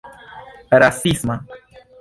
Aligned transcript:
rasisma 0.81 1.35